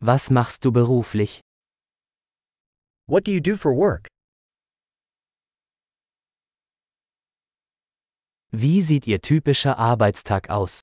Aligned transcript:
Was 0.00 0.30
machst 0.30 0.64
du 0.64 0.70
beruflich? 0.70 1.40
What 3.08 3.24
do 3.24 3.32
you 3.32 3.40
do 3.40 3.56
for 3.56 3.74
work? 3.74 4.06
Wie 8.52 8.80
sieht 8.80 9.08
Ihr 9.08 9.20
typischer 9.20 9.76
Arbeitstag 9.76 10.50
aus? 10.50 10.80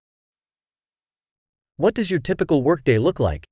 What 1.78 1.96
does 1.96 2.12
your 2.12 2.20
typical 2.22 2.62
workday 2.62 2.98
look 2.98 3.20
like? 3.20 3.46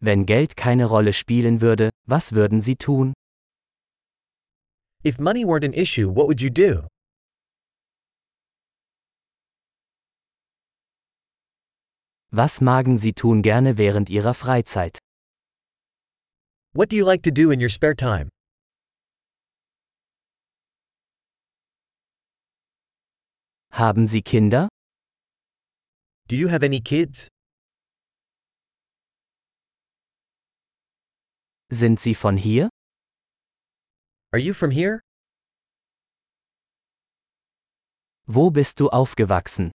Wenn 0.00 0.26
Geld 0.26 0.56
keine 0.56 0.84
Rolle 0.86 1.12
spielen 1.14 1.62
würde, 1.62 1.88
was 2.06 2.32
würden 2.32 2.60
Sie 2.60 2.76
tun? 2.76 3.14
If 5.02 5.18
money 5.18 5.44
weren't 5.46 5.64
an 5.64 5.72
issue, 5.72 6.08
what 6.10 6.26
would 6.26 6.42
you 6.42 6.50
do? 6.50 6.86
Was 12.30 12.60
magen 12.60 12.98
Sie 12.98 13.14
tun 13.14 13.40
gerne 13.40 13.78
während 13.78 14.10
Ihrer 14.10 14.34
Freizeit? 14.34 14.98
What 16.74 16.90
do 16.90 16.96
you 16.96 17.04
like 17.06 17.22
to 17.22 17.30
do 17.30 17.50
in 17.50 17.58
your 17.58 17.70
spare 17.70 17.94
time? 17.96 18.28
Haben 23.72 24.06
Sie 24.06 24.20
Kinder? 24.20 24.68
Do 26.28 26.36
you 26.36 26.48
have 26.48 26.62
any 26.62 26.80
kids? 26.82 27.28
Sind 31.70 31.98
Sie 31.98 32.14
von 32.14 32.36
hier? 32.36 32.68
Are 34.32 34.38
you 34.38 34.52
from 34.52 34.70
here? 34.70 35.00
Wo 38.26 38.50
bist 38.50 38.80
du 38.80 38.90
aufgewachsen? 38.90 39.70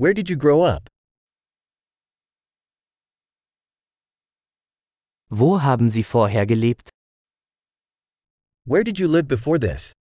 Where 0.00 0.14
did 0.14 0.30
you 0.30 0.36
grow 0.36 0.62
up? 0.62 0.88
Wo 5.28 5.60
haben 5.60 5.90
Sie 5.90 6.02
vorher 6.02 6.46
gelebt? 6.46 6.88
Where 8.64 8.82
did 8.82 8.98
you 8.98 9.08
live 9.08 9.28
before 9.28 9.58
this? 9.58 9.92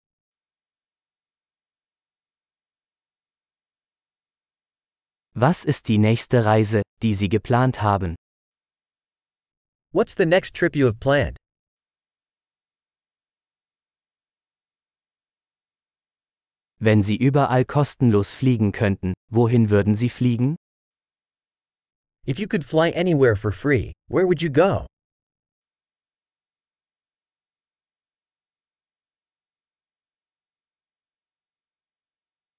Was 5.35 5.65
ist 5.65 5.89
die 5.89 5.99
nächste 5.99 6.45
Reise, 6.45 6.83
die 7.03 7.15
Sie 7.15 7.29
geplant 7.29 7.83
haben? 7.83 8.15
What's 9.93 10.15
the 10.15 10.27
next 10.27 10.55
trip 10.55 10.77
you 10.77 10.87
have 10.87 11.01
planned? 11.01 11.37
Wenn 16.81 17.03
Sie 17.03 17.17
überall 17.17 17.65
kostenlos 17.65 18.33
fliegen 18.33 18.71
könnten, 18.71 19.15
wohin 19.31 19.69
würden 19.69 19.97
Sie 19.97 20.09
fliegen? 20.09 20.55
If 22.25 22.39
you 22.39 22.47
could 22.47 22.65
fly 22.65 22.93
anywhere 22.95 23.35
for 23.35 23.51
free, 23.51 23.93
where 24.09 24.27
would 24.27 24.41
you 24.41 24.49
go? 24.51 24.87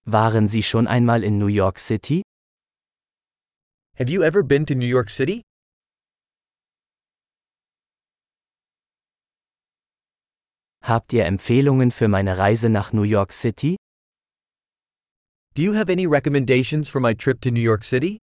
Waren 0.05 0.49
Sie 0.49 0.63
schon 0.63 0.87
einmal 0.87 1.23
in 1.23 1.37
New 1.37 1.47
York 1.47 1.79
City? 1.79 2.23
Have 3.97 4.09
you 4.09 4.23
ever 4.23 4.43
been 4.43 4.65
to 4.65 4.75
New 4.75 4.87
York 4.87 5.09
City? 5.09 5.43
Habt 10.81 11.13
ihr 11.13 11.25
Empfehlungen 11.25 11.91
für 11.91 12.09
meine 12.09 12.37
Reise 12.37 12.69
nach 12.69 12.91
New 12.91 13.03
York 13.03 13.31
City? 13.31 13.77
Do 15.59 15.65
you 15.65 15.73
have 15.73 15.89
any 15.89 16.07
recommendations 16.07 16.87
for 16.87 17.01
my 17.01 17.13
trip 17.13 17.41
to 17.41 17.51
New 17.51 17.59
York 17.59 17.83
City? 17.83 18.21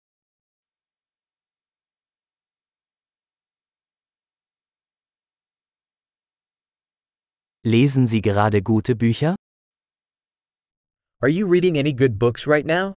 Lesen 7.63 8.05
Sie 8.05 8.21
gerade 8.21 8.61
gute 8.61 8.97
Bücher? 8.97 9.35
Are 11.21 11.29
you 11.29 11.47
reading 11.47 11.77
any 11.77 11.93
good 11.93 12.19
books 12.19 12.45
right 12.45 12.65
now? 12.65 12.95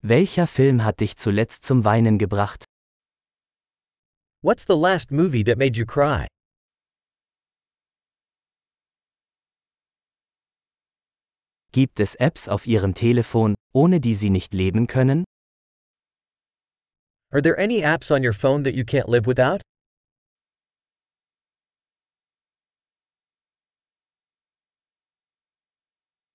Welcher 0.00 0.46
Film 0.46 0.82
hat 0.82 1.00
dich 1.00 1.16
zuletzt 1.16 1.64
zum 1.64 1.84
Weinen 1.84 2.16
gebracht? 2.16 2.64
What's 4.40 4.64
the 4.64 4.74
last 4.74 5.10
movie 5.10 5.44
that 5.44 5.58
made 5.58 5.76
you 5.76 5.84
cry? 5.84 6.28
Gibt 11.76 12.00
es 12.00 12.14
Apps 12.14 12.48
auf 12.48 12.66
Ihrem 12.66 12.94
Telefon, 12.94 13.54
ohne 13.74 14.00
die 14.00 14.14
Sie 14.14 14.30
nicht 14.30 14.54
leben 14.54 14.86
können? 14.86 15.26
Are 17.30 17.42
there 17.42 17.58
any 17.58 17.82
apps 17.82 18.10
on 18.10 18.24
your 18.24 18.32
phone 18.32 18.64
that 18.64 18.72
you 18.72 18.82
can't 18.82 19.10
live 19.10 19.26
without? 19.26 19.60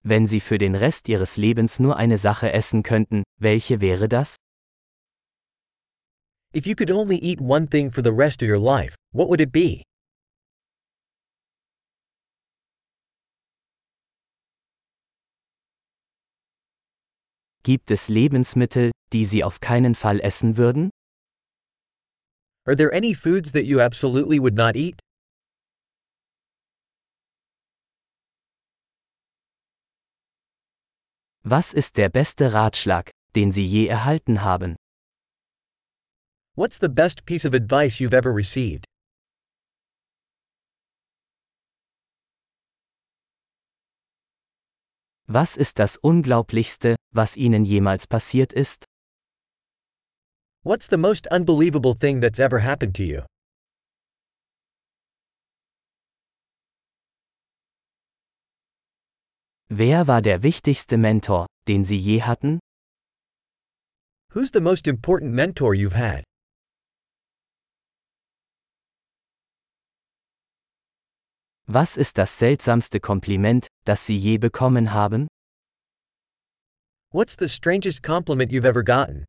Wenn 0.03 0.27
Sie 0.27 0.41
für 0.41 0.59
den 0.59 0.75
Rest 0.75 1.09
Ihres 1.09 1.37
Lebens 1.37 1.79
nur 1.79 1.97
eine 1.97 2.19
Sache 2.19 2.53
essen 2.53 2.83
könnten, 2.83 3.23
welche 3.39 3.81
wäre 3.81 4.07
das? 4.07 4.35
If 6.53 6.67
you 6.67 6.75
could 6.75 6.91
only 6.91 7.17
eat 7.17 7.41
one 7.41 7.67
thing 7.67 7.89
for 7.89 8.03
the 8.03 8.11
rest 8.11 8.43
of 8.43 8.47
your 8.47 8.59
life, 8.59 8.93
what 9.11 9.27
would 9.27 9.41
it 9.41 9.51
be? 9.51 9.81
Gibt 17.63 17.91
es 17.91 18.09
Lebensmittel, 18.09 18.91
die 19.13 19.23
Sie 19.23 19.43
auf 19.43 19.59
keinen 19.59 19.93
Fall 19.93 20.19
essen 20.19 20.57
würden? 20.57 20.89
Are 22.65 22.75
there 22.75 22.91
any 22.91 23.13
foods 23.13 23.51
that 23.51 23.65
you 23.65 23.79
absolutely 23.79 24.39
would 24.39 24.55
not 24.55 24.75
eat? 24.75 24.99
Was 31.43 31.73
ist 31.73 31.97
der 31.97 32.09
beste 32.09 32.53
Ratschlag, 32.53 33.11
den 33.35 33.51
Sie 33.51 33.65
je 33.65 33.87
erhalten 33.87 34.41
haben? 34.43 34.75
What's 36.55 36.79
the 36.79 36.89
best 36.89 37.25
piece 37.25 37.45
of 37.45 37.53
advice 37.53 37.99
you've 37.99 38.13
ever 38.13 38.33
received? 38.33 38.85
Was 45.33 45.55
ist 45.55 45.79
das 45.79 45.95
Unglaublichste, 45.95 46.97
was 47.13 47.37
Ihnen 47.37 47.63
jemals 47.63 48.05
passiert 48.05 48.51
ist? 48.51 48.83
What's 50.65 50.89
the 50.89 50.97
most 50.97 51.25
unbelievable 51.31 51.95
thing 51.95 52.19
that's 52.19 52.37
ever 52.37 52.61
happened 52.61 52.97
to 52.97 53.03
you? 53.03 53.21
Wer 59.69 60.05
war 60.09 60.21
der 60.21 60.43
wichtigste 60.43 60.97
Mentor, 60.97 61.45
den 61.65 61.85
Sie 61.85 61.97
je 61.97 62.23
hatten? 62.23 62.59
Who's 64.33 64.51
the 64.51 64.59
most 64.59 64.85
important 64.85 65.31
mentor 65.33 65.73
you've 65.73 65.95
had? 65.95 66.25
Was 71.73 71.95
ist 71.95 72.17
das 72.17 72.37
seltsamste 72.37 72.99
Kompliment, 72.99 73.67
das 73.85 74.05
Sie 74.05 74.17
je 74.17 74.37
bekommen 74.37 74.91
haben? 74.91 75.29
What's 77.13 77.37
the 77.39 77.47
strangest 77.47 78.03
compliment 78.03 78.51
you've 78.51 78.65
ever 78.65 78.83
gotten? 78.83 79.23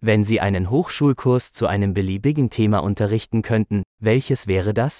Wenn 0.00 0.24
Sie 0.24 0.40
einen 0.40 0.70
Hochschulkurs 0.70 1.52
zu 1.52 1.68
einem 1.68 1.94
beliebigen 1.94 2.50
Thema 2.50 2.80
unterrichten 2.80 3.42
könnten, 3.42 3.84
welches 4.00 4.48
wäre 4.48 4.74
das? 4.74 4.98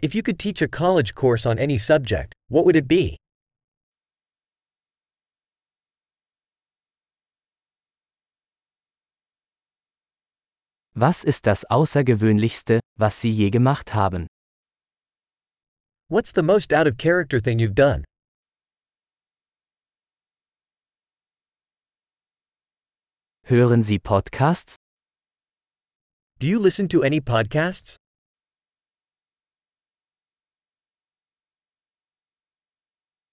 If 0.00 0.14
you 0.14 0.22
could 0.22 0.38
teach 0.38 0.62
a 0.62 0.68
college 0.68 1.12
course 1.16 1.44
on 1.44 1.58
any 1.58 1.76
subject, 1.76 2.34
what 2.48 2.64
would 2.64 2.76
it 2.76 2.86
be? 2.86 3.16
Was 10.98 11.24
ist 11.24 11.46
das 11.46 11.66
Außergewöhnlichste, 11.66 12.80
was 12.98 13.20
Sie 13.20 13.30
je 13.30 13.50
gemacht 13.50 13.92
haben? 13.92 14.26
What's 16.08 16.32
the 16.34 16.40
most 16.40 16.72
out 16.72 16.86
of 16.86 16.96
character 16.96 17.38
thing 17.38 17.58
you've 17.58 17.74
done? 17.74 18.02
Hören 23.44 23.82
Sie 23.82 23.98
Podcasts? 23.98 24.76
Do 26.38 26.46
you 26.46 26.58
listen 26.58 26.88
to 26.88 27.02
any 27.02 27.20
podcasts? 27.20 27.96